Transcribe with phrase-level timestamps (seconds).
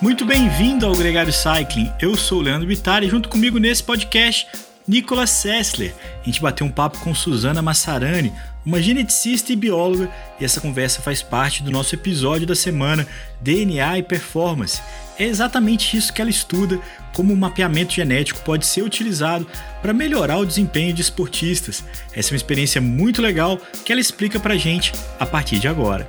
[0.00, 1.92] Muito bem-vindo ao Gregário Cycling.
[2.00, 4.46] Eu sou o Leandro Bittar e junto comigo nesse podcast,
[4.86, 5.92] Nicolas Sessler.
[6.22, 8.32] A gente bateu um papo com Suzana Massarani,
[8.64, 10.08] uma geneticista e bióloga,
[10.38, 13.08] e essa conversa faz parte do nosso episódio da semana
[13.40, 14.80] DNA e Performance.
[15.18, 16.78] É exatamente isso que ela estuda,
[17.12, 19.48] como o mapeamento genético pode ser utilizado
[19.82, 21.82] para melhorar o desempenho de esportistas.
[22.14, 26.08] Essa é uma experiência muito legal que ela explica pra gente a partir de agora.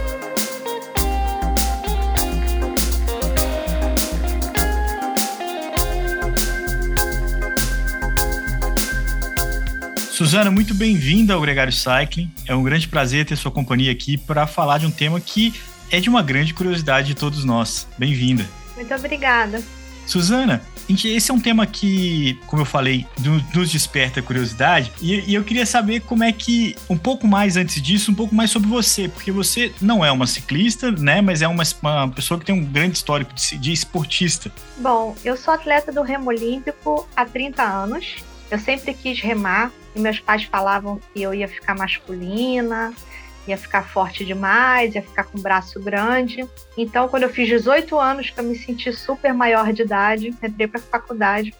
[10.21, 12.31] Suzana, muito bem-vinda ao Gregário Cycling.
[12.47, 15.51] É um grande prazer ter sua companhia aqui para falar de um tema que
[15.89, 17.87] é de uma grande curiosidade de todos nós.
[17.97, 18.47] Bem-vinda.
[18.75, 19.63] Muito obrigada.
[20.05, 23.07] Suzana, esse é um tema que, como eu falei,
[23.51, 24.91] nos desperta curiosidade.
[25.01, 28.51] E, eu queria saber como é que, um pouco mais antes disso, um pouco mais
[28.51, 31.19] sobre você, porque você não é uma ciclista, né?
[31.19, 34.51] Mas é uma, uma pessoa que tem um grande histórico de, de esportista.
[34.77, 38.17] Bom, eu sou atleta do remo olímpico há 30 anos.
[38.51, 42.93] Eu sempre quis remar, e meus pais falavam que eu ia ficar masculina,
[43.47, 46.45] ia ficar forte demais, ia ficar com o braço grande.
[46.77, 50.67] Então, quando eu fiz 18 anos, que eu me senti super maior de idade, entrei
[50.67, 51.55] para a faculdade,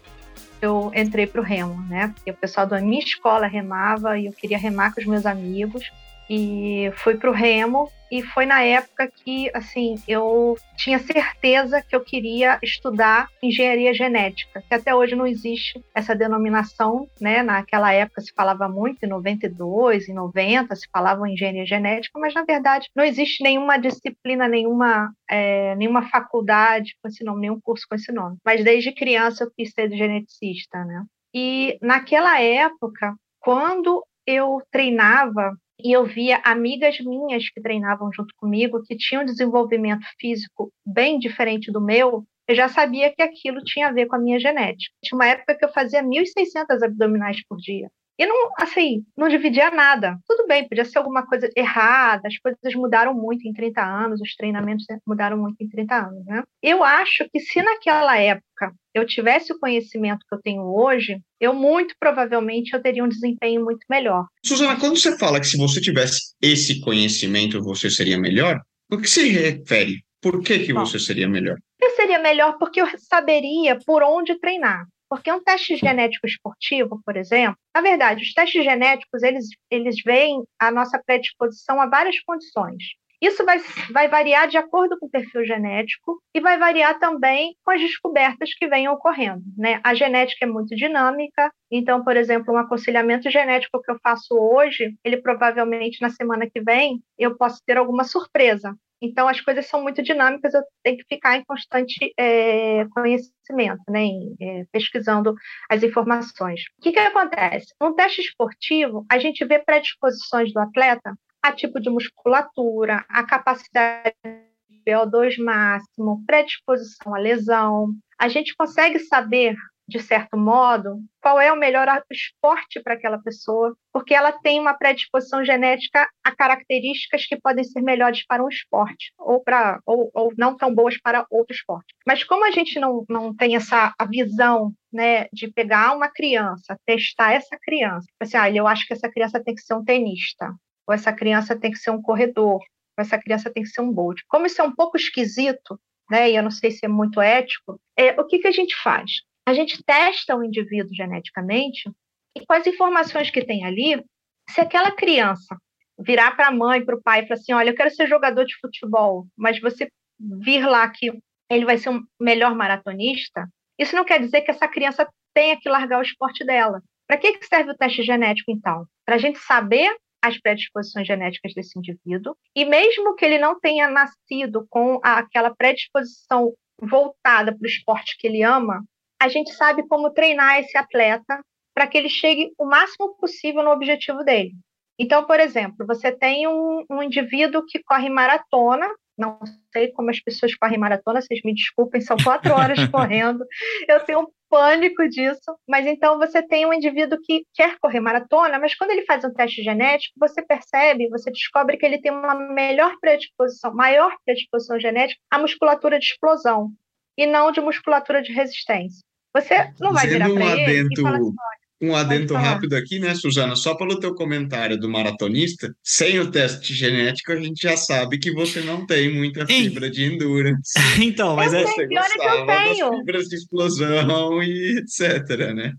[0.62, 2.12] eu entrei para o remo, né?
[2.14, 5.90] Porque o pessoal da minha escola remava e eu queria remar com os meus amigos
[6.34, 11.94] e fui para o remo e foi na época que assim eu tinha certeza que
[11.94, 17.44] eu queria estudar engenharia genética que até hoje não existe essa denominação né?
[17.44, 22.46] Naquela época se falava muito em 92 em 90 se falava engenharia genética mas na
[22.46, 27.96] verdade não existe nenhuma disciplina nenhuma é, nenhuma faculdade com esse nome nenhum curso com
[27.96, 28.38] esse nome.
[28.46, 31.04] Mas desde criança eu quis ser geneticista né?
[31.36, 38.84] E naquela época quando eu treinava e eu via amigas minhas que treinavam junto comigo,
[38.84, 43.92] que tinham desenvolvimento físico bem diferente do meu, eu já sabia que aquilo tinha a
[43.92, 44.94] ver com a minha genética.
[45.04, 47.90] Tinha uma época que eu fazia 1.600 abdominais por dia.
[48.18, 50.18] E não, assim, não dividia nada.
[50.28, 54.36] Tudo bem, podia ser alguma coisa errada, as coisas mudaram muito em 30 anos, os
[54.36, 56.44] treinamentos mudaram muito em 30 anos, né?
[56.62, 61.54] Eu acho que se naquela época eu tivesse o conhecimento que eu tenho hoje, eu
[61.54, 64.26] muito provavelmente eu teria um desempenho muito melhor.
[64.46, 68.60] Suzana, quando você fala que se você tivesse esse conhecimento você seria melhor,
[68.92, 70.04] o que se refere?
[70.22, 71.58] Por que, que Bom, você seria melhor?
[71.82, 74.86] Eu seria melhor porque eu saberia por onde treinar.
[75.12, 80.42] Porque um teste genético esportivo, por exemplo, na verdade, os testes genéticos, eles, eles veem
[80.58, 82.82] a nossa predisposição a várias condições.
[83.22, 83.60] Isso vai,
[83.92, 88.54] vai variar de acordo com o perfil genético e vai variar também com as descobertas
[88.56, 89.44] que venham ocorrendo.
[89.56, 89.80] Né?
[89.84, 94.96] A genética é muito dinâmica, então, por exemplo, um aconselhamento genético que eu faço hoje,
[95.04, 98.76] ele provavelmente na semana que vem eu posso ter alguma surpresa.
[99.04, 104.02] Então, as coisas são muito dinâmicas, eu tenho que ficar em constante é, conhecimento, né,
[104.02, 105.34] em, é, pesquisando
[105.70, 106.62] as informações.
[106.78, 107.74] O que, que acontece?
[107.82, 114.16] No teste esportivo, a gente vê predisposições do atleta a tipo de musculatura, a capacidade
[114.24, 117.94] de VO2 máximo, predisposição à lesão.
[118.20, 119.56] A gente consegue saber
[119.92, 124.74] de certo modo, qual é o melhor esporte para aquela pessoa, porque ela tem uma
[124.74, 130.32] predisposição genética a características que podem ser melhores para um esporte, ou, para, ou, ou
[130.38, 131.94] não tão boas para outro esporte.
[132.08, 137.34] Mas como a gente não, não tem essa visão né, de pegar uma criança, testar
[137.34, 140.54] essa criança, assim, ah, eu acho que essa criança tem que ser um tenista,
[140.92, 142.62] ou essa criança tem que ser um corredor, ou
[142.98, 144.22] essa criança tem que ser um bold.
[144.28, 145.80] Como isso é um pouco esquisito,
[146.10, 148.76] né, e eu não sei se é muito ético, é, o que, que a gente
[148.82, 149.10] faz?
[149.46, 151.90] a gente testa o indivíduo geneticamente
[152.36, 154.04] e com as informações que tem ali,
[154.50, 155.58] se aquela criança
[156.00, 158.46] virar para a mãe, para o pai e falar assim, olha, eu quero ser jogador
[158.46, 159.90] de futebol, mas você
[160.20, 161.12] vir lá que
[161.50, 163.48] ele vai ser um melhor maratonista,
[163.78, 166.82] isso não quer dizer que essa criança tenha que largar o esporte dela.
[167.08, 168.86] Para que serve o teste genético, então?
[169.06, 173.90] Para a gente saber as predisposições genéticas desse indivíduo, e mesmo que ele não tenha
[173.90, 178.84] nascido com aquela predisposição voltada para o esporte que ele ama,
[179.22, 183.72] a gente sabe como treinar esse atleta para que ele chegue o máximo possível no
[183.72, 184.52] objetivo dele.
[185.00, 189.40] Então, por exemplo, você tem um, um indivíduo que corre maratona, não
[189.72, 193.46] sei como as pessoas correm maratona, vocês me desculpem, são quatro horas correndo,
[193.88, 198.60] eu tenho um pânico disso, mas então você tem um indivíduo que quer correr maratona,
[198.60, 202.36] mas quando ele faz um teste genético, você percebe, você descobre que ele tem uma
[202.36, 206.70] melhor predisposição, maior predisposição genética à musculatura de explosão
[207.18, 209.02] e não de musculatura de resistência.
[209.34, 211.34] Você não vai virar para ele e falar assim,
[211.82, 213.56] um adendo rápido aqui, né, Suzana?
[213.56, 218.32] Só pelo teu comentário do maratonista, sem o teste genético, a gente já sabe que
[218.32, 220.74] você não tem muita fibra de endurance.
[221.02, 221.64] então, mas eu é.
[221.64, 225.74] Você gostava das fibras de explosão e etc, né?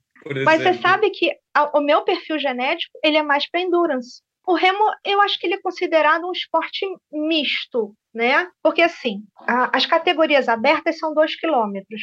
[0.44, 1.36] mas você sabe que
[1.74, 4.22] o meu perfil genético, ele é mais para endurance.
[4.46, 8.48] O remo, eu acho que ele é considerado um esporte misto, né?
[8.62, 12.02] Porque, assim, a, as categorias abertas são dois quilômetros.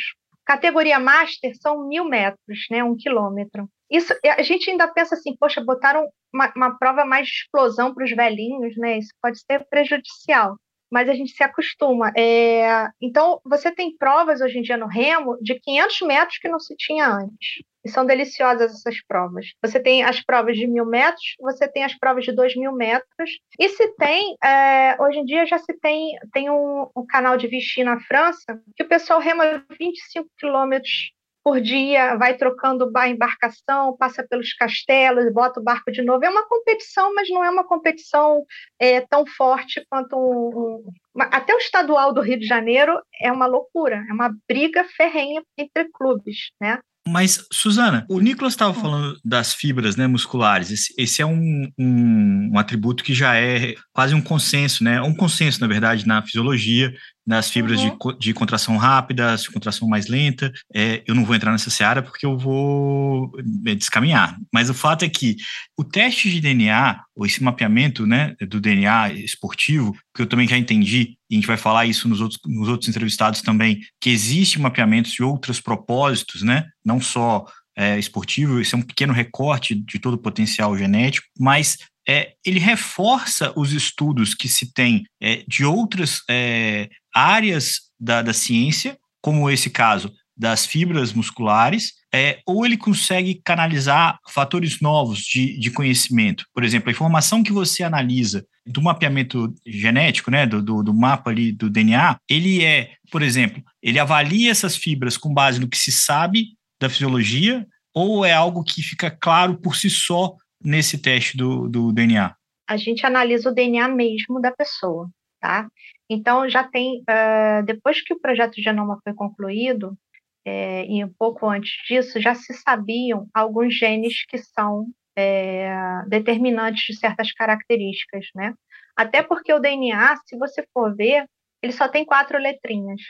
[0.50, 2.84] Categoria Master são mil metros, né?
[2.84, 3.70] Um quilômetro.
[3.88, 8.04] Isso, a gente ainda pensa assim, poxa, botaram uma, uma prova mais de explosão para
[8.04, 8.98] os velhinhos, né?
[8.98, 10.56] Isso pode ser prejudicial,
[10.92, 12.12] mas a gente se acostuma.
[12.18, 16.60] É, então, você tem provas hoje em dia no remo de 500 metros que não
[16.60, 17.64] se tinha antes.
[17.84, 19.54] E são deliciosas essas provas.
[19.64, 23.40] Você tem as provas de mil metros, você tem as provas de dois mil metros.
[23.58, 27.48] E se tem, é, hoje em dia já se tem, tem um, um canal de
[27.48, 31.12] Vichy na França, que o pessoal rema 25 quilômetros
[31.44, 36.24] por dia, vai trocando a embarcação, passa pelos castelos, bota o barco de novo.
[36.24, 38.44] É uma competição, mas não é uma competição
[38.78, 43.48] é, tão forte quanto um, um, até o estadual do Rio de Janeiro é uma
[43.48, 46.80] loucura, é uma briga ferrenha entre clubes, né?
[47.10, 48.82] Mas, Suzana, o Nicolas estava hum.
[48.82, 50.72] falando das fibras né, musculares.
[50.72, 55.02] Esse, esse é um, um, um, atributo que já é quase um consenso, né?
[55.02, 56.94] Um consenso, na verdade, na fisiologia,
[57.30, 57.96] nas fibras uhum.
[57.96, 60.52] de, de contração rápida, de contração mais lenta.
[60.74, 63.32] É, eu não vou entrar nessa seara porque eu vou
[63.68, 64.36] é, descaminhar.
[64.52, 65.36] Mas o fato é que
[65.78, 70.58] o teste de DNA, ou esse mapeamento né, do DNA esportivo, que eu também já
[70.58, 74.60] entendi, e a gente vai falar isso nos outros, nos outros entrevistados também, que existe
[74.60, 76.66] mapeamento de outros propósitos, né?
[76.84, 77.46] Não só
[77.78, 81.78] é, esportivo, esse é um pequeno recorte de todo o potencial genético, mas
[82.10, 88.34] é, ele reforça os estudos que se tem é, de outras é, áreas da, da
[88.34, 95.60] ciência, como esse caso das fibras musculares, é, ou ele consegue canalizar fatores novos de,
[95.60, 96.46] de conhecimento.
[96.52, 101.30] Por exemplo, a informação que você analisa do mapeamento genético, né, do, do, do, mapa
[101.30, 105.78] ali do DNA, ele é, por exemplo, ele avalia essas fibras com base no que
[105.78, 111.38] se sabe da fisiologia, ou é algo que fica claro por si só nesse teste
[111.38, 112.36] do, do DNA?
[112.68, 115.10] A gente analisa o DNA mesmo da pessoa,
[115.40, 115.68] tá?
[116.10, 119.98] Então, já tem, uh, depois que o projeto Genoma foi concluído,
[120.46, 125.72] é, e um pouco antes disso, já se sabiam alguns genes que são é,
[126.08, 128.54] determinantes de certas características, né?
[128.96, 131.26] Até porque o DNA, se você for ver,
[131.62, 133.02] ele só tem quatro letrinhas.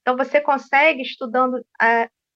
[0.00, 1.64] Então, você consegue, estudando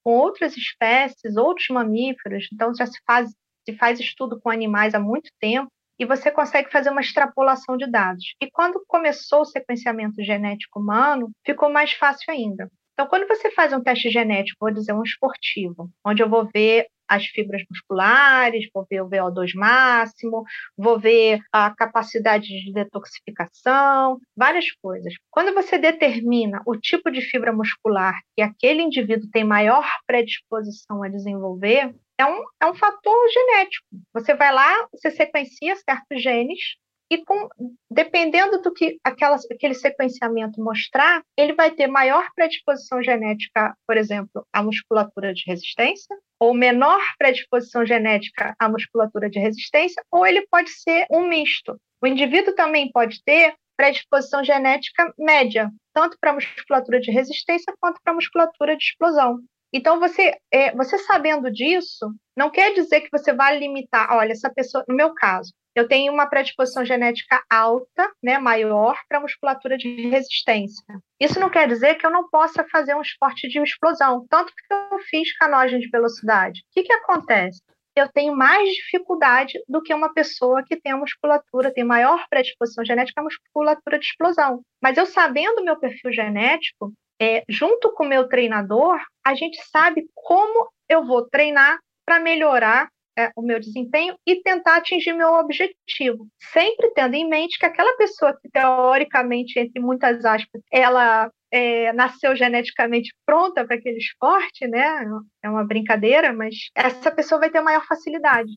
[0.04, 3.28] com outras espécies, outros mamíferos, então já se faz
[3.68, 5.68] se faz estudo com animais há muito tempo
[5.98, 8.24] e você consegue fazer uma extrapolação de dados.
[8.40, 12.70] E quando começou o sequenciamento genético humano, ficou mais fácil ainda.
[12.92, 16.86] Então, quando você faz um teste genético, vou dizer um esportivo, onde eu vou ver
[17.08, 20.44] as fibras musculares, vou ver o VO2 máximo,
[20.76, 25.12] vou ver a capacidade de detoxificação, várias coisas.
[25.30, 31.08] Quando você determina o tipo de fibra muscular que aquele indivíduo tem maior predisposição a
[31.08, 33.86] desenvolver, é um, é um fator genético.
[34.14, 36.76] Você vai lá, você sequencia certos genes,
[37.10, 37.48] e com,
[37.90, 44.44] dependendo do que aquela, aquele sequenciamento mostrar, ele vai ter maior predisposição genética, por exemplo,
[44.52, 50.70] à musculatura de resistência, ou menor predisposição genética à musculatura de resistência, ou ele pode
[50.70, 51.78] ser um misto.
[52.02, 58.14] O indivíduo também pode ter predisposição genética média, tanto para musculatura de resistência quanto para
[58.14, 59.38] musculatura de explosão.
[59.76, 64.48] Então, você, é, você sabendo disso, não quer dizer que você vai limitar, olha, essa
[64.48, 70.08] pessoa, no meu caso, eu tenho uma predisposição genética alta, né, maior para musculatura de
[70.08, 70.82] resistência.
[71.20, 74.72] Isso não quer dizer que eu não possa fazer um esporte de explosão, tanto que
[74.72, 76.60] eu fiz canoagem de velocidade.
[76.60, 77.60] O que, que acontece?
[77.94, 82.82] Eu tenho mais dificuldade do que uma pessoa que tem a musculatura, tem maior predisposição
[82.82, 84.62] genética à musculatura de explosão.
[84.82, 89.58] Mas eu sabendo o meu perfil genético, é, junto com o meu treinador, a gente
[89.70, 95.32] sabe como eu vou treinar para melhorar é, o meu desempenho e tentar atingir meu
[95.34, 101.92] objetivo, sempre tendo em mente que aquela pessoa que teoricamente, entre muitas aspas, ela é,
[101.94, 105.04] nasceu geneticamente pronta para aquele esporte, né?
[105.42, 108.52] É uma brincadeira, mas essa pessoa vai ter maior facilidade.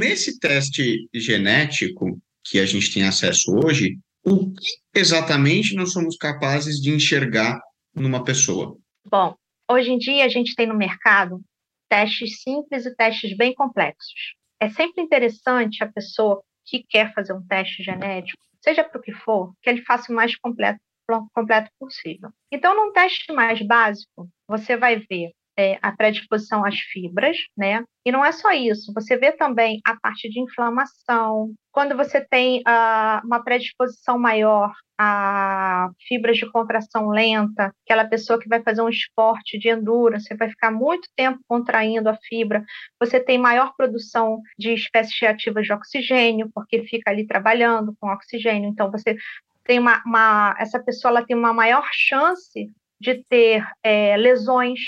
[0.00, 6.76] Nesse teste genético que a gente tem acesso hoje, o que exatamente nós somos capazes
[6.76, 7.58] de enxergar
[7.96, 8.76] numa pessoa?
[9.04, 9.34] Bom,
[9.70, 11.40] hoje em dia a gente tem no mercado
[11.88, 14.34] testes simples e testes bem complexos.
[14.60, 19.12] É sempre interessante a pessoa que quer fazer um teste genético, seja para o que
[19.12, 20.80] for, que ele faça o mais completo,
[21.32, 22.30] completo possível.
[22.50, 27.82] Então, num teste mais básico, você vai ver é, a predisposição às fibras, né?
[28.04, 31.52] E não é só isso, você vê também a parte de inflamação.
[31.72, 38.48] Quando você tem uh, uma predisposição maior a fibras de contração lenta, aquela pessoa que
[38.48, 42.64] vai fazer um esporte de endurance, vai ficar muito tempo contraindo a fibra,
[42.98, 48.70] você tem maior produção de espécies reativas de oxigênio, porque fica ali trabalhando com oxigênio,
[48.70, 49.16] então você
[49.64, 54.80] tem uma, uma essa pessoa ela tem uma maior chance de ter é, lesões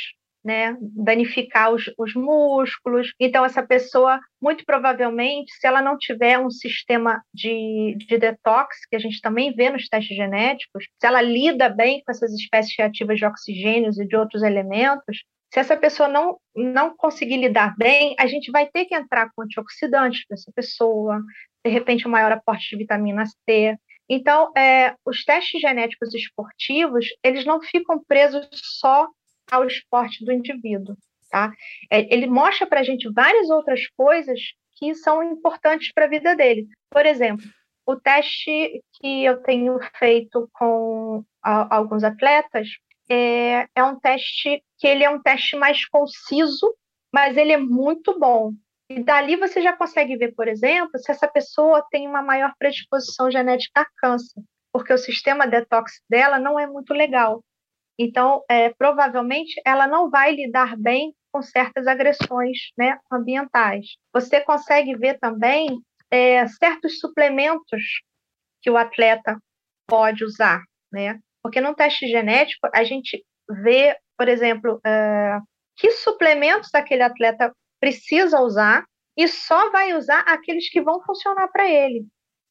[0.48, 3.12] né, danificar os, os, músculos.
[3.20, 8.96] Então, essa pessoa, muito provavelmente, se ela não tiver um sistema de, de detox, que
[8.96, 13.18] a gente também vê nos testes genéticos, se ela lida bem com essas espécies reativas
[13.18, 18.26] de oxigênios e de outros elementos, se essa pessoa não, não conseguir lidar bem, a
[18.26, 21.20] gente vai ter que entrar com antioxidantes para essa pessoa,
[21.62, 23.76] de repente, um maior aporte de vitamina C.
[24.08, 29.06] Então, é, os testes genéticos esportivos, eles não ficam presos só
[29.50, 30.96] ao esporte do indivíduo.
[31.30, 31.52] Tá?
[31.90, 34.40] É, ele mostra para a gente várias outras coisas
[34.76, 36.66] que são importantes para a vida dele.
[36.90, 37.44] Por exemplo,
[37.86, 42.68] o teste que eu tenho feito com a, alguns atletas
[43.10, 46.74] é, é um teste que ele é um teste mais conciso,
[47.12, 48.52] mas ele é muito bom.
[48.90, 53.30] E dali você já consegue ver, por exemplo, se essa pessoa tem uma maior predisposição
[53.30, 57.42] genética a câncer, porque o sistema detox dela não é muito legal.
[57.98, 63.86] Então, é, provavelmente, ela não vai lidar bem com certas agressões né, ambientais.
[64.12, 67.82] Você consegue ver também é, certos suplementos
[68.62, 69.38] que o atleta
[69.86, 70.62] pode usar,
[70.92, 71.18] né?
[71.42, 73.24] Porque no teste genético a gente
[73.62, 75.38] vê, por exemplo, é,
[75.76, 78.84] que suplementos aquele atleta precisa usar
[79.16, 82.06] e só vai usar aqueles que vão funcionar para ele.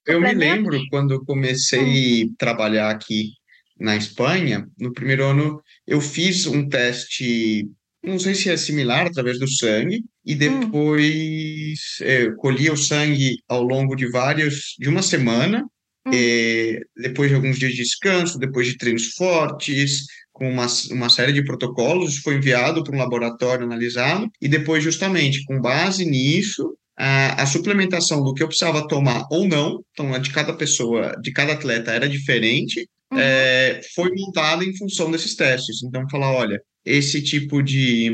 [0.06, 2.34] Eu me lembro quando eu comecei hum.
[2.34, 3.32] a trabalhar aqui
[3.80, 7.68] na Espanha, no primeiro ano eu fiz um teste,
[8.04, 10.38] não sei se é similar, através do sangue, e hum.
[10.38, 12.36] depois hum.
[12.38, 15.64] colhia o sangue ao longo de vários, de uma semana,
[16.06, 16.12] hum.
[16.14, 20.06] é, depois de alguns dias de descanso, depois de treinos fortes,
[20.38, 25.44] com uma, uma série de protocolos, foi enviado para um laboratório analisado, e depois, justamente,
[25.46, 30.18] com base nisso, a, a, suplementação do que eu precisava tomar ou não, então a
[30.18, 33.20] de cada pessoa, de cada atleta era diferente, uhum.
[33.20, 35.84] é, foi montada em função desses testes.
[35.84, 38.12] Então, falar, olha, esse tipo de,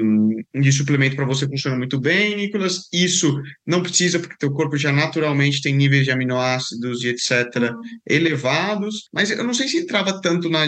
[0.53, 2.89] de suplemento para você funciona muito bem, Nicolas.
[2.91, 7.31] Isso não precisa, porque teu corpo já naturalmente tem níveis de aminoácidos e etc.
[7.55, 7.81] Uhum.
[8.09, 9.07] elevados.
[9.13, 10.67] Mas eu não sei se entrava tanto na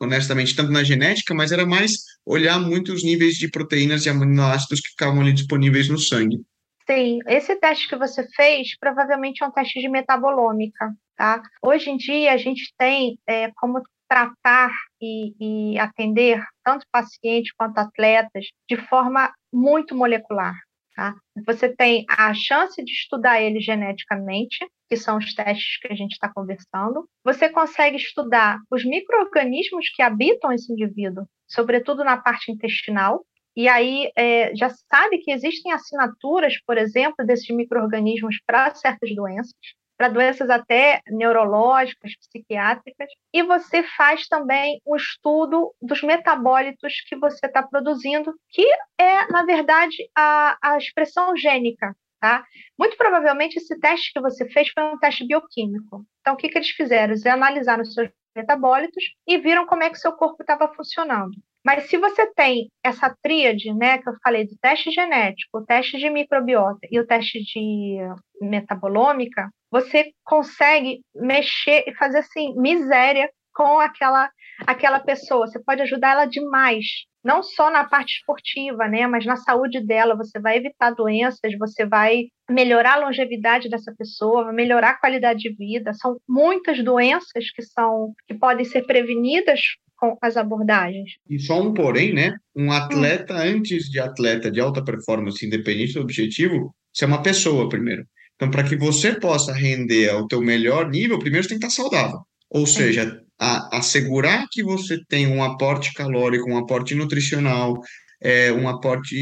[0.00, 4.80] honestamente, tanto na genética, mas era mais olhar muito os níveis de proteínas e aminoácidos
[4.80, 6.40] que ficavam ali disponíveis no sangue.
[6.88, 10.92] Sim, esse teste que você fez provavelmente é um teste de metabolômica.
[11.16, 11.42] Tá?
[11.62, 17.78] Hoje em dia, a gente tem é, como tratar e, e, atender tanto pacientes quanto
[17.78, 20.54] atletas de forma muito molecular.
[20.94, 21.14] Tá?
[21.46, 26.12] Você tem a chance de estudar ele geneticamente, que são os testes que a gente
[26.12, 27.08] está conversando.
[27.24, 33.24] Você consegue estudar os micro-organismos que habitam esse indivíduo, sobretudo na parte intestinal,
[33.56, 39.54] e aí é, já sabe que existem assinaturas, por exemplo, desses micro-organismos para certas doenças
[39.96, 47.16] para doenças até neurológicas, psiquiátricas, e você faz também o um estudo dos metabólitos que
[47.16, 48.66] você está produzindo, que
[48.98, 51.94] é, na verdade, a, a expressão gênica.
[52.20, 52.42] Tá?
[52.78, 56.06] Muito provavelmente esse teste que você fez foi um teste bioquímico.
[56.20, 57.12] Então, o que, que eles fizeram?
[57.12, 61.34] Eles analisaram os seus metabólitos e viram como é que seu corpo estava funcionando.
[61.64, 65.96] Mas se você tem essa tríade, né, que eu falei do teste genético, o teste
[65.96, 67.98] de microbiota e o teste de
[68.40, 74.30] metabolômica, você consegue mexer e fazer assim miséria com aquela
[74.64, 75.48] aquela pessoa.
[75.48, 76.84] Você pode ajudar ela demais,
[77.24, 80.14] não só na parte esportiva, né, mas na saúde dela.
[80.14, 85.40] Você vai evitar doenças, você vai melhorar a longevidade dessa pessoa, vai melhorar a qualidade
[85.40, 85.92] de vida.
[85.94, 89.60] São muitas doenças que são que podem ser prevenidas
[89.96, 91.10] com as abordagens.
[91.28, 92.36] E só um porém, né?
[92.54, 93.56] Um atleta, hum.
[93.56, 98.04] antes de atleta de alta performance, independente do objetivo, você é uma pessoa primeiro.
[98.36, 101.82] Então, para que você possa render ao teu melhor nível, primeiro você tem que estar
[101.82, 102.20] saudável.
[102.50, 107.80] Ou seja, a, assegurar que você tem um aporte calórico, um aporte nutricional,
[108.20, 109.14] é, um aporte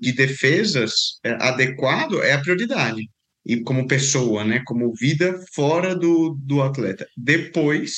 [0.00, 3.08] de defesas é, adequado é a prioridade.
[3.44, 4.62] E como pessoa, né?
[4.66, 7.06] Como vida fora do, do atleta.
[7.16, 7.92] Depois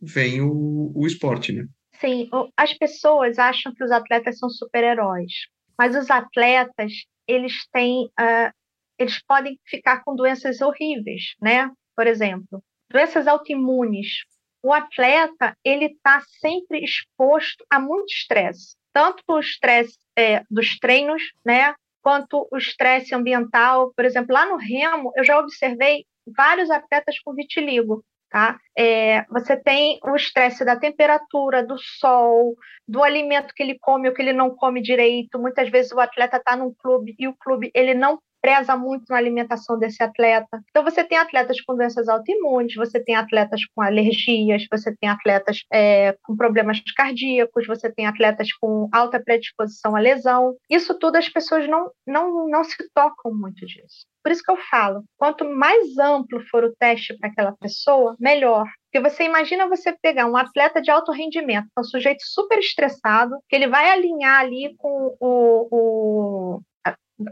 [0.00, 1.64] vem o, o esporte, né?
[2.00, 5.32] Sim, as pessoas acham que os atletas são super-heróis,
[5.78, 6.92] mas os atletas,
[7.26, 8.52] eles têm, uh,
[8.98, 11.70] eles podem ficar com doenças horríveis, né?
[11.96, 14.24] Por exemplo, doenças autoimunes.
[14.62, 21.22] O atleta, ele está sempre exposto a muito estresse, tanto o estresse é, dos treinos,
[21.44, 21.74] né?
[22.02, 23.92] Quanto o estresse ambiental.
[23.94, 28.04] Por exemplo, lá no Remo, eu já observei vários atletas com vitiligo.
[28.30, 28.58] Tá?
[28.76, 34.14] É, você tem o estresse da temperatura, do sol, do alimento que ele come ou
[34.14, 35.38] que ele não come direito.
[35.38, 39.16] Muitas vezes o atleta está num clube e o clube ele não preza muito na
[39.16, 40.60] alimentação desse atleta.
[40.68, 45.62] Então, você tem atletas com doenças autoimunes, você tem atletas com alergias, você tem atletas
[45.72, 50.54] é, com problemas cardíacos, você tem atletas com alta predisposição à lesão.
[50.68, 54.04] Isso tudo as pessoas não, não, não se tocam muito disso.
[54.22, 58.66] Por isso que eu falo, quanto mais amplo for o teste para aquela pessoa, melhor.
[58.92, 63.56] Porque você imagina você pegar um atleta de alto rendimento, um sujeito super estressado, que
[63.56, 66.60] ele vai alinhar ali com o, o,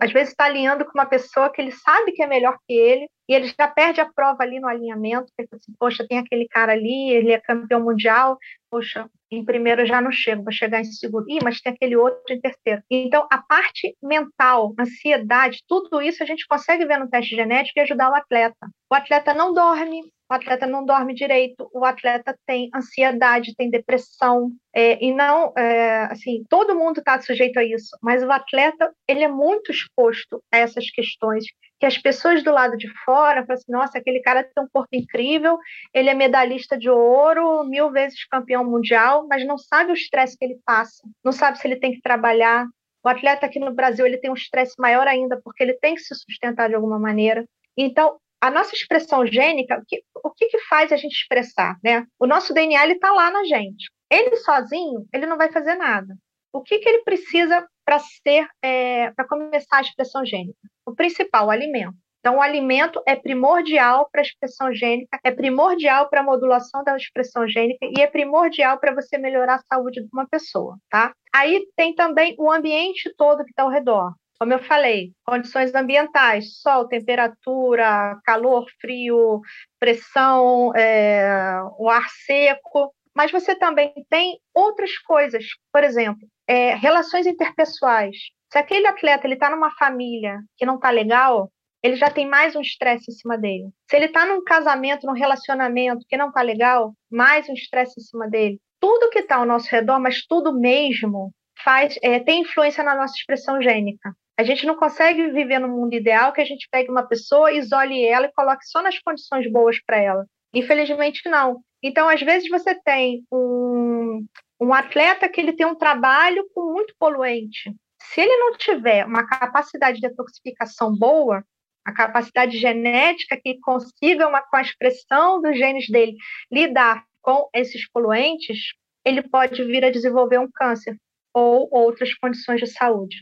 [0.01, 3.09] às vezes está alinhando com uma pessoa que ele sabe que é melhor que ele,
[3.29, 6.73] e ele já perde a prova ali no alinhamento, porque assim, poxa, tem aquele cara
[6.73, 8.39] ali, ele é campeão mundial,
[8.71, 11.97] poxa, em primeiro eu já não chego, vou chegar em segundo, Ih, mas tem aquele
[11.97, 12.83] outro em terceiro.
[12.91, 17.83] Então, a parte mental, ansiedade, tudo isso a gente consegue ver no teste genético e
[17.83, 18.69] ajudar o atleta.
[18.91, 24.51] O atleta não dorme, o atleta não dorme direito, o atleta tem ansiedade, tem depressão,
[24.75, 29.23] é, e não, é, assim, todo mundo está sujeito a isso, mas o atleta, ele
[29.23, 31.45] é muito exposto a essas questões,
[31.79, 34.89] que as pessoas do lado de fora falam assim, nossa, aquele cara tem um corpo
[34.91, 35.59] incrível,
[35.93, 40.47] ele é medalhista de ouro, mil vezes campeão mundial, mas não sabe o estresse que
[40.47, 42.67] ele passa, não sabe se ele tem que trabalhar,
[43.05, 46.01] o atleta aqui no Brasil ele tem um estresse maior ainda, porque ele tem que
[46.01, 47.45] se sustentar de alguma maneira.
[47.77, 51.79] Então, a nossa expressão gênica, o que, o que, que faz a gente expressar?
[51.83, 52.05] Né?
[52.19, 53.89] O nosso DNA está lá na gente.
[54.11, 56.17] Ele sozinho, ele não vai fazer nada.
[56.53, 60.59] O que, que ele precisa para ser, é, para começar a expressão gênica?
[60.85, 61.95] O principal, o alimento.
[62.19, 66.97] Então, o alimento é primordial para a expressão gênica, é primordial para a modulação da
[66.97, 71.13] expressão gênica e é primordial para você melhorar a saúde de uma pessoa, tá?
[71.35, 74.13] Aí tem também o ambiente todo que está ao redor.
[74.43, 79.41] Como eu falei, condições ambientais, sol, temperatura, calor, frio,
[79.79, 87.25] pressão, é, o ar seco, mas você também tem outras coisas, por exemplo, é, relações
[87.25, 88.17] interpessoais.
[88.53, 91.49] Se aquele atleta ele está numa família que não está legal,
[91.81, 93.71] ele já tem mais um estresse em cima dele.
[93.89, 98.03] Se ele está num casamento, num relacionamento que não está legal, mais um estresse em
[98.03, 98.59] cima dele.
[98.81, 103.15] Tudo que está ao nosso redor, mas tudo mesmo, faz é, tem influência na nossa
[103.15, 104.13] expressão gênica.
[104.39, 108.05] A gente não consegue viver no mundo ideal que a gente pegue uma pessoa, isole
[108.05, 110.27] ela e coloque só nas condições boas para ela.
[110.55, 111.61] Infelizmente, não.
[111.83, 114.25] Então, às vezes, você tem um,
[114.61, 117.75] um atleta que ele tem um trabalho com muito poluente.
[118.01, 121.45] Se ele não tiver uma capacidade de detoxificação boa,
[121.85, 126.17] a capacidade genética que consiga, uma, com a expressão dos genes dele,
[126.51, 128.59] lidar com esses poluentes,
[129.05, 130.97] ele pode vir a desenvolver um câncer
[131.35, 133.17] ou outras condições de saúde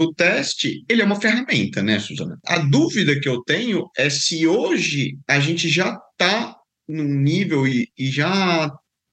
[0.00, 2.38] o teste, ele é uma ferramenta, né, Suzana?
[2.46, 6.56] A dúvida que eu tenho é se hoje a gente já está
[6.88, 8.70] num nível e, e já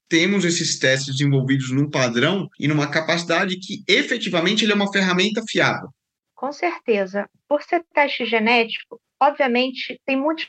[0.09, 5.43] temos esses testes desenvolvidos num padrão e numa capacidade que efetivamente ele é uma ferramenta
[5.47, 5.89] fiável.
[6.33, 7.29] Com certeza.
[7.49, 10.47] Por ser teste genético, obviamente, tem muitos,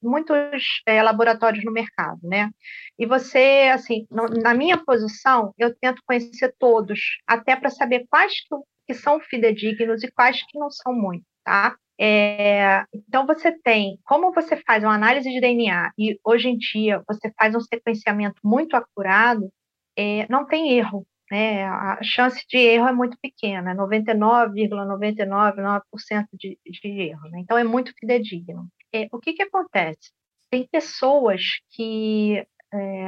[0.00, 2.50] muitos é, laboratórios no mercado, né?
[2.98, 8.34] E você, assim, no, na minha posição, eu tento conhecer todos, até para saber quais
[8.40, 8.54] que
[8.90, 11.76] que são fidedignos e quais que não são muito, tá?
[12.00, 17.00] É, então você tem, como você faz uma análise de DNA e hoje em dia
[17.06, 19.48] você faz um sequenciamento muito acurado,
[19.96, 21.62] é, não tem erro, né?
[21.64, 27.38] A chance de erro é muito pequena, 99,999% de, de erro, né?
[27.40, 28.66] Então é muito fidedigno.
[28.92, 30.10] É, o que que acontece?
[30.50, 32.44] Tem pessoas que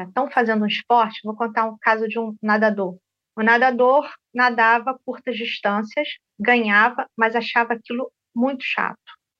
[0.06, 2.96] estão é, fazendo um esporte, vou contar um caso de um nadador.
[3.36, 8.98] O nadador nadava curtas distâncias, ganhava, mas achava aquilo muito chato.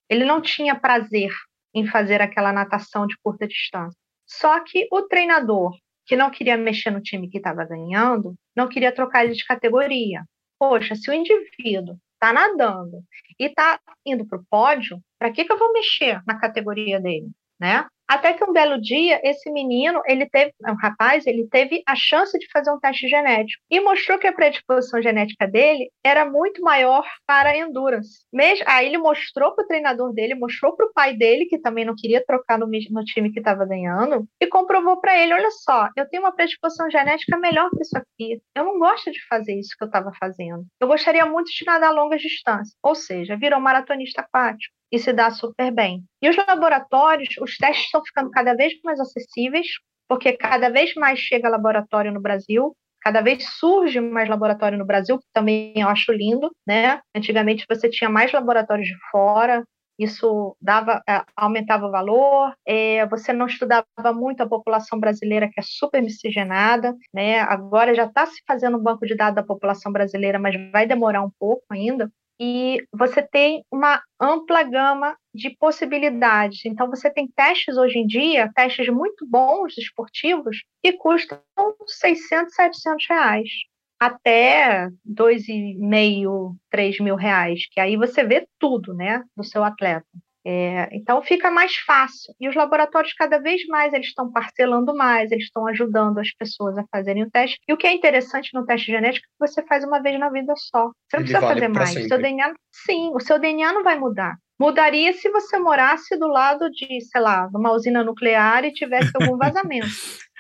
[0.09, 1.31] Ele não tinha prazer
[1.75, 3.99] em fazer aquela natação de curta distância.
[4.27, 5.77] Só que o treinador,
[6.07, 10.25] que não queria mexer no time que estava ganhando, não queria trocar ele de categoria.
[10.59, 13.03] Poxa, se o indivíduo está nadando
[13.39, 17.31] e está indo para o pódio, para que, que eu vou mexer na categoria dele?
[17.61, 17.87] Né?
[18.13, 22.39] Até que um belo dia, esse menino, ele teve, um rapaz, ele teve a chance
[22.39, 27.07] de fazer um teste genético e mostrou que a predisposição genética dele era muito maior
[27.27, 28.27] para endurance.
[28.31, 31.87] Mesmo, aí ele mostrou para o treinador dele, mostrou para o pai dele, que também
[31.87, 35.89] não queria trocar no, no time que estava ganhando, e comprovou para ele: olha só,
[35.97, 38.43] eu tenho uma predisposição genética melhor que isso aqui.
[38.55, 40.67] Eu não gosto de fazer isso que eu estava fazendo.
[40.79, 42.77] Eu gostaria muito de nadar longas distâncias.
[42.83, 46.05] Ou seja, virou maratonista aquático e se dá super bem.
[46.21, 49.67] E os laboratórios, os testes estão ficando cada vez mais acessíveis,
[50.07, 55.19] porque cada vez mais chega laboratório no Brasil, cada vez surge mais laboratório no Brasil,
[55.19, 57.01] que também eu acho lindo, né?
[57.17, 59.65] Antigamente você tinha mais laboratórios de fora,
[59.99, 65.61] isso dava, é, aumentava o valor, é, você não estudava muito a população brasileira, que
[65.61, 67.41] é super miscigenada, né?
[67.41, 71.23] agora já está se fazendo um banco de dados da população brasileira, mas vai demorar
[71.23, 72.11] um pouco ainda,
[72.45, 76.65] e você tem uma ampla gama de possibilidades.
[76.65, 81.41] Então, você tem testes hoje em dia, testes muito bons esportivos, que custam
[81.87, 83.49] 600, 700 reais,
[83.97, 90.05] até 2,5, 3 mil reais, que aí você vê tudo, né, do seu atleta.
[90.45, 92.35] É, então fica mais fácil.
[92.41, 96.77] E os laboratórios, cada vez mais, eles estão parcelando mais, eles estão ajudando as pessoas
[96.77, 97.59] a fazerem o teste.
[97.69, 100.31] E o que é interessante no teste genético é que você faz uma vez na
[100.31, 100.91] vida só.
[101.09, 101.97] Você não Ele precisa vale fazer mais.
[101.97, 104.37] O seu DNA, sim, o seu DNA não vai mudar.
[104.63, 109.37] Mudaria se você morasse do lado de, sei lá, uma usina nuclear e tivesse algum
[109.39, 109.89] vazamento.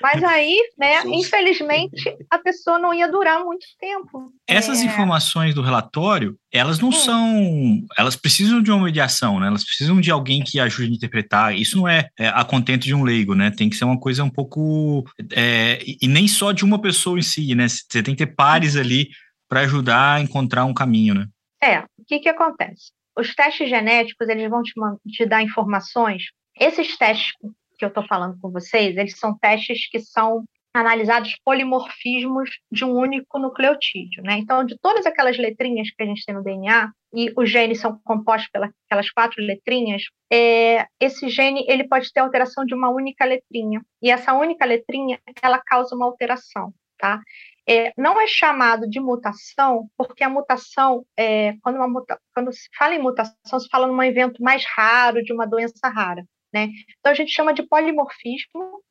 [0.00, 4.32] Mas aí, né, infelizmente, a pessoa não ia durar muito tempo.
[4.48, 4.84] Essas é...
[4.84, 6.92] informações do relatório, elas não hum.
[6.92, 7.84] são.
[7.98, 9.48] Elas precisam de uma mediação, né?
[9.48, 11.56] Elas precisam de alguém que ajude a interpretar.
[11.56, 13.50] Isso não é, é a contento de um leigo, né?
[13.50, 15.04] Tem que ser uma coisa um pouco.
[15.32, 17.66] É, e nem só de uma pessoa em si, né?
[17.68, 19.08] Você tem que ter pares ali
[19.48, 21.26] para ajudar a encontrar um caminho, né?
[21.62, 22.90] É, o que, que acontece?
[23.16, 24.72] Os testes genéticos, eles vão te,
[25.08, 26.24] te dar informações.
[26.58, 27.32] Esses testes
[27.78, 30.44] que eu estou falando com vocês, eles são testes que são
[30.74, 34.38] analisados polimorfismos de um único nucleotídeo, né?
[34.38, 38.00] Então, de todas aquelas letrinhas que a gente tem no DNA, e os genes são
[38.04, 38.50] compostos
[38.88, 44.10] pelas quatro letrinhas, é, esse gene ele pode ter alteração de uma única letrinha, e
[44.10, 47.20] essa única letrinha ela causa uma alteração, tá?
[47.68, 52.94] É, não é chamado de mutação, porque a mutação, é, quando, muta, quando se fala
[52.94, 56.24] em mutação, se fala num evento mais raro, de uma doença rara.
[56.52, 56.68] Né?
[56.98, 58.82] Então, a gente chama de polimorfismo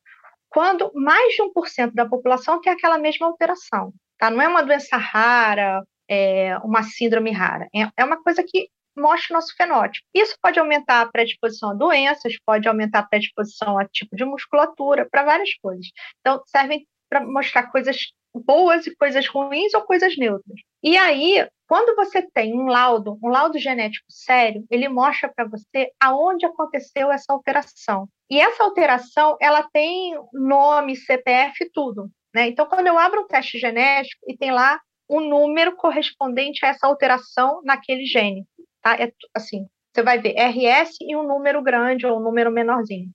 [0.48, 3.92] quando mais de 1% da população tem aquela mesma alteração.
[4.18, 4.30] Tá?
[4.30, 7.68] Não é uma doença rara, é uma síndrome rara.
[7.74, 10.06] É, é uma coisa que mostra o nosso fenótipo.
[10.14, 15.08] Isso pode aumentar a predisposição a doenças, pode aumentar a predisposição a tipo de musculatura,
[15.10, 15.86] para várias coisas.
[16.20, 17.96] Então, servem para mostrar coisas
[18.34, 20.60] boas e coisas ruins ou coisas neutras.
[20.82, 25.90] E aí, quando você tem um laudo, um laudo genético sério, ele mostra para você
[26.00, 28.08] aonde aconteceu essa alteração.
[28.30, 32.10] E essa alteração, ela tem nome, CPF, tudo.
[32.34, 32.48] Né?
[32.48, 36.86] Então, quando eu abro um teste genético e tem lá um número correspondente a essa
[36.86, 38.46] alteração naquele gene,
[38.80, 38.94] tá?
[38.94, 43.10] É assim, você vai ver RS e um número grande ou um número menorzinho.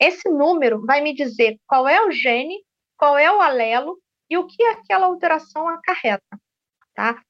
[0.00, 2.56] Esse número vai me dizer qual é o gene,
[2.96, 6.38] qual é o alelo e o que aquela alteração acarreta,
[6.94, 7.20] tá?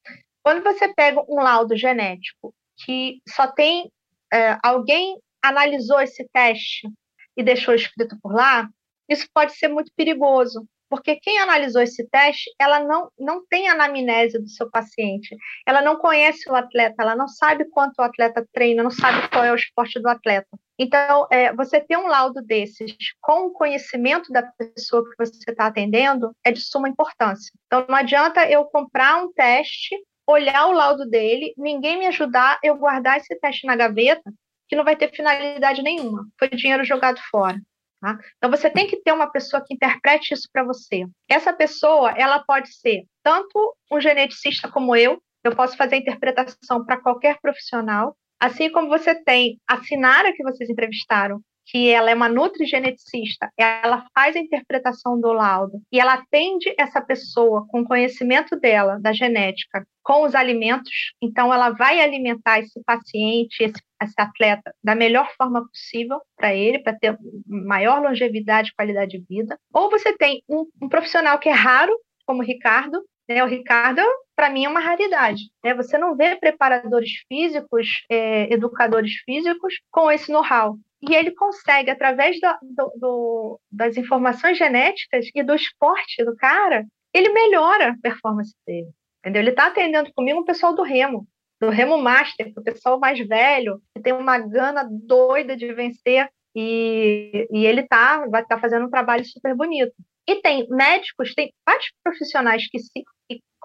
[0.43, 3.91] Quando você pega um laudo genético que só tem
[4.31, 6.87] é, alguém analisou esse teste
[7.35, 8.67] e deixou escrito por lá,
[9.09, 14.39] isso pode ser muito perigoso, porque quem analisou esse teste, ela não, não tem anamnese
[14.39, 18.83] do seu paciente, ela não conhece o atleta, ela não sabe quanto o atleta treina,
[18.83, 20.47] não sabe qual é o esporte do atleta.
[20.79, 25.67] Então, é, você ter um laudo desses com o conhecimento da pessoa que você está
[25.67, 27.51] atendendo é de suma importância.
[27.65, 29.95] Então, não adianta eu comprar um teste,
[30.27, 34.31] olhar o laudo dele, ninguém me ajudar, eu guardar esse teste na gaveta,
[34.67, 36.27] que não vai ter finalidade nenhuma.
[36.37, 37.59] Foi dinheiro jogado fora.
[37.99, 38.19] Tá?
[38.37, 41.05] Então você tem que ter uma pessoa que interprete isso para você.
[41.27, 47.01] Essa pessoa, ela pode ser tanto um geneticista como eu, eu posso fazer interpretação para
[47.01, 52.29] qualquer profissional, assim como você tem a Sinara que vocês entrevistaram, que ela é uma
[52.29, 58.97] nutrigeneticista, ela faz a interpretação do laudo e ela atende essa pessoa com conhecimento dela,
[59.01, 64.95] da genética, com os alimentos, então ela vai alimentar esse paciente, esse, esse atleta, da
[64.95, 69.59] melhor forma possível para ele, para ter maior longevidade e qualidade de vida.
[69.73, 71.91] Ou você tem um, um profissional que é raro,
[72.25, 73.43] como o Ricardo, né?
[73.43, 74.01] O Ricardo,
[74.37, 75.49] para mim, é uma raridade.
[75.63, 75.73] Né?
[75.73, 82.39] Você não vê preparadores físicos, é, educadores físicos com esse know-how e ele consegue, através
[82.39, 88.53] do, do, do, das informações genéticas e do esporte do cara, ele melhora a performance
[88.65, 88.89] dele.
[89.19, 89.41] Entendeu?
[89.41, 91.27] Ele está atendendo comigo o pessoal do Remo,
[91.61, 96.29] do Remo Master, o pessoal mais velho, que tem uma gana doida de vencer.
[96.55, 99.93] E, e ele tá, vai estar tá fazendo um trabalho super bonito.
[100.27, 103.03] E tem médicos, tem vários profissionais que, se, que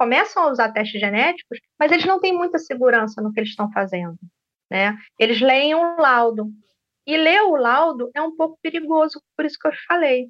[0.02, 3.70] começam a usar testes genéticos, mas eles não têm muita segurança no que eles estão
[3.70, 4.18] fazendo.
[4.68, 4.98] Né?
[5.16, 6.50] Eles leem um laudo.
[7.06, 10.28] E ler o laudo é um pouco perigoso, por isso que eu falei.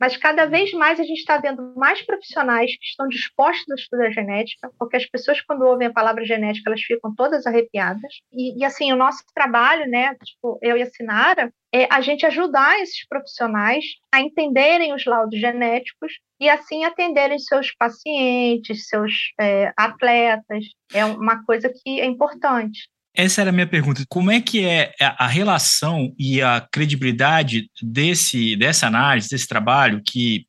[0.00, 4.10] Mas cada vez mais a gente está vendo mais profissionais que estão dispostos a estudar
[4.10, 8.12] genética, porque as pessoas, quando ouvem a palavra genética, elas ficam todas arrepiadas.
[8.32, 12.24] E, e assim, o nosso trabalho, né, tipo, eu e a Sinara, é a gente
[12.24, 19.72] ajudar esses profissionais a entenderem os laudos genéticos e assim atenderem seus pacientes, seus é,
[19.76, 20.64] atletas.
[20.92, 22.88] É uma coisa que é importante.
[23.16, 24.04] Essa era a minha pergunta.
[24.08, 30.46] Como é que é a relação e a credibilidade desse, dessa análise, desse trabalho, que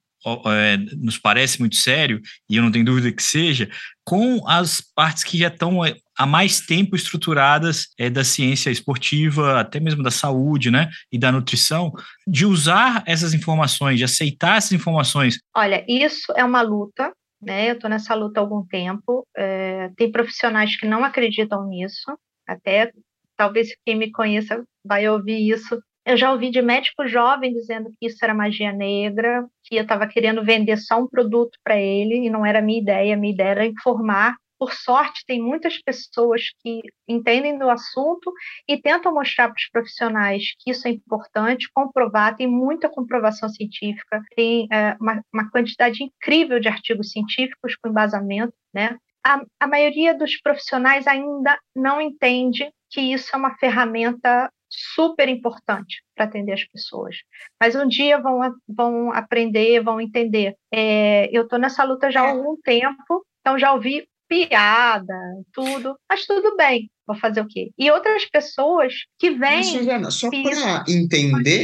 [0.47, 3.69] é, nos parece muito sério, e eu não tenho dúvida que seja,
[4.03, 9.59] com as partes que já estão é, há mais tempo estruturadas é, da ciência esportiva,
[9.59, 11.93] até mesmo da saúde, né, e da nutrição,
[12.27, 15.37] de usar essas informações, de aceitar essas informações?
[15.55, 17.69] Olha, isso é uma luta, né?
[17.69, 19.27] Eu estou nessa luta há algum tempo.
[19.37, 22.91] É, tem profissionais que não acreditam nisso, até
[23.37, 25.79] talvez quem me conheça vai ouvir isso.
[26.05, 30.07] Eu já ouvi de médico jovem dizendo que isso era magia negra, que eu estava
[30.07, 33.17] querendo vender só um produto para ele e não era minha ideia.
[33.17, 34.35] Minha ideia era informar.
[34.57, 38.31] Por sorte, tem muitas pessoas que entendem do assunto
[38.67, 42.37] e tentam mostrar para os profissionais que isso é importante, comprovar.
[42.37, 48.53] Tem muita comprovação científica, tem é, uma, uma quantidade incrível de artigos científicos com embasamento,
[48.73, 48.97] né?
[49.25, 56.03] A, a maioria dos profissionais ainda não entende que isso é uma ferramenta super importante
[56.15, 57.15] para atender as pessoas.
[57.59, 60.55] Mas um dia vão, vão aprender, vão entender.
[60.71, 65.13] É, eu estou nessa luta já há algum tempo, então já ouvi piada,
[65.53, 67.71] tudo, mas tudo bem, vou fazer o quê?
[67.77, 69.63] E outras pessoas que vêm.
[69.63, 71.63] Suzana, só para entender,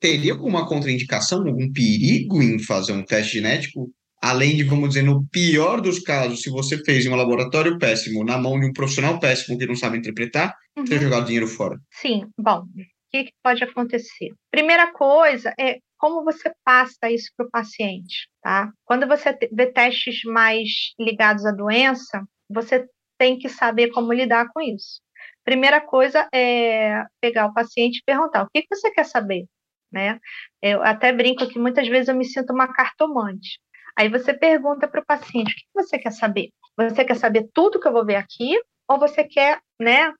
[0.00, 5.26] teria alguma contraindicação, algum perigo em fazer um teste genético além de, vamos dizer, no
[5.28, 9.18] pior dos casos, se você fez em um laboratório péssimo, na mão de um profissional
[9.18, 10.84] péssimo que não sabe interpretar, uhum.
[10.84, 11.78] ter jogado dinheiro fora.
[11.90, 14.28] Sim, bom, o que, que pode acontecer?
[14.50, 18.70] Primeira coisa é como você passa isso para o paciente, tá?
[18.84, 22.86] Quando você vê testes mais ligados à doença, você
[23.18, 25.00] tem que saber como lidar com isso.
[25.44, 29.44] Primeira coisa é pegar o paciente e perguntar: o que, que você quer saber?
[29.92, 30.18] Né?
[30.62, 33.58] Eu até brinco que muitas vezes eu me sinto uma cartomante.
[33.96, 36.50] Aí você pergunta para o paciente: o que você quer saber?
[36.76, 38.58] Você quer saber tudo que eu vou ver aqui?
[38.88, 40.12] Ou você quer, né,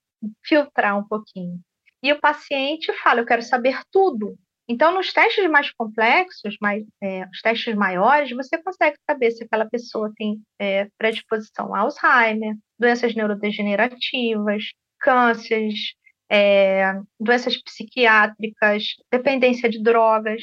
[0.45, 1.59] filtrar um pouquinho?
[2.03, 4.37] E o paciente fala: eu quero saber tudo.
[4.69, 9.69] Então, nos testes mais complexos, mais, é, os testes maiores, você consegue saber se aquela
[9.69, 14.63] pessoa tem é, predisposição a Alzheimer, doenças neurodegenerativas,
[15.01, 15.95] cânceres,
[16.31, 20.41] é, doenças psiquiátricas, dependência de drogas,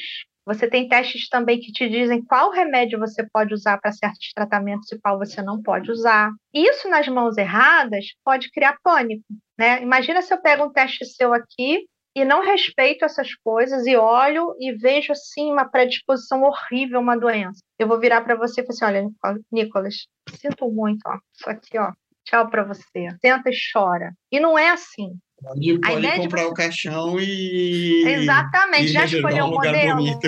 [0.48, 4.90] você tem testes também que te dizem qual remédio você pode usar para certos tratamentos
[4.90, 6.30] e qual você não pode usar.
[6.54, 9.26] Isso nas mãos erradas pode criar pânico,
[9.58, 9.82] né?
[9.82, 11.84] Imagina se eu pego um teste seu aqui
[12.16, 17.60] e não respeito essas coisas e olho e vejo assim uma predisposição horrível, uma doença.
[17.78, 21.78] Eu vou virar para você e falar assim: olha, Nicolas, sinto muito, ó, isso aqui,
[21.78, 21.92] ó,
[22.24, 23.08] tchau para você.
[23.20, 24.14] Senta e chora.
[24.32, 25.12] E não é assim.
[25.42, 26.48] Pode, pode comprar você...
[26.48, 28.04] o caixão e.
[28.06, 30.04] Exatamente, e já escolheu um o modelo.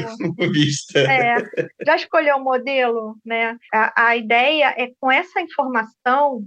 [0.96, 1.36] É,
[1.84, 3.56] já escolheu o modelo, né?
[3.72, 6.44] A, a ideia é, com essa informação,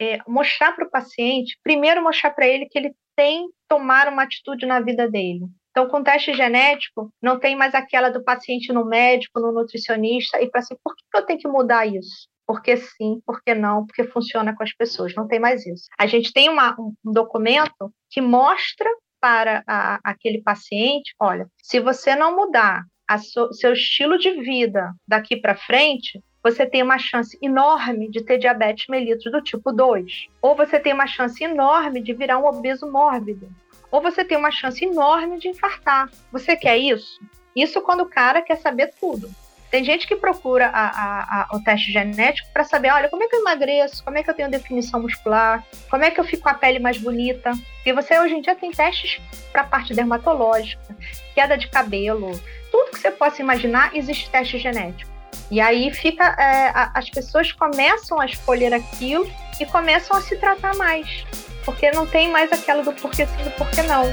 [0.00, 4.22] é, mostrar para o paciente, primeiro mostrar para ele que ele tem que tomar uma
[4.22, 5.46] atitude na vida dele.
[5.70, 10.48] Então, com teste genético, não tem mais aquela do paciente no médico, no nutricionista, e
[10.48, 12.28] para assim, por que eu tenho que mudar isso?
[12.46, 15.14] Porque sim, porque não, porque funciona com as pessoas.
[15.14, 15.86] Não tem mais isso.
[15.98, 18.88] A gente tem uma, um documento que mostra
[19.20, 22.84] para a, aquele paciente: olha, se você não mudar
[23.18, 28.36] so, seu estilo de vida daqui para frente, você tem uma chance enorme de ter
[28.36, 30.26] diabetes mellitus do tipo 2.
[30.42, 33.48] Ou você tem uma chance enorme de virar um obeso mórbido.
[33.90, 36.10] Ou você tem uma chance enorme de infartar.
[36.30, 37.18] Você quer isso?
[37.56, 39.30] Isso quando o cara quer saber tudo.
[39.74, 43.26] Tem gente que procura a, a, a, o teste genético para saber, olha, como é
[43.26, 46.44] que eu emagreço, como é que eu tenho definição muscular, como é que eu fico
[46.44, 47.50] com a pele mais bonita.
[47.84, 50.96] E você hoje em dia tem testes para a parte dermatológica,
[51.34, 55.10] queda de cabelo, tudo que você possa imaginar existe teste genético.
[55.50, 60.76] E aí fica, é, as pessoas começam a escolher aquilo e começam a se tratar
[60.76, 61.26] mais,
[61.64, 64.04] porque não tem mais aquela do porquê sim, do porquê não.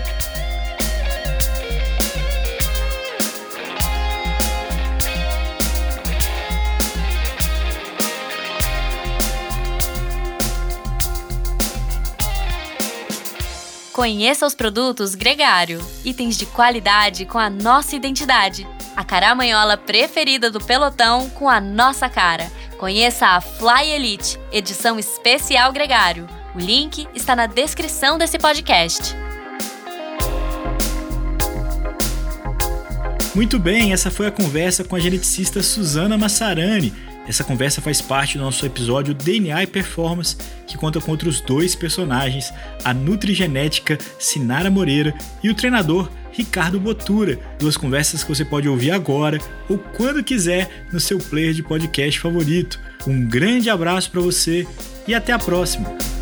[14.01, 18.67] Conheça os produtos Gregário, itens de qualidade com a nossa identidade.
[18.95, 22.51] A caramanhola preferida do pelotão com a nossa cara.
[22.79, 26.27] Conheça a Fly Elite, edição especial Gregário.
[26.55, 29.15] O link está na descrição desse podcast.
[33.35, 36.91] Muito bem, essa foi a conversa com a geneticista Suzana Massarani.
[37.27, 41.75] Essa conversa faz parte do nosso episódio DNA e Performance, que conta com outros dois
[41.75, 42.51] personagens,
[42.83, 47.39] a nutrigenética Sinara Moreira e o treinador Ricardo Botura.
[47.59, 52.19] Duas conversas que você pode ouvir agora ou quando quiser no seu player de podcast
[52.19, 52.79] favorito.
[53.05, 54.67] Um grande abraço para você
[55.07, 56.20] e até a próxima!